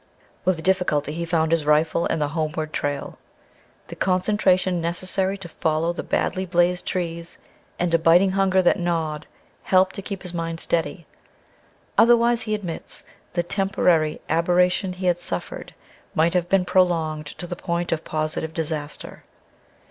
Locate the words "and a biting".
7.77-8.31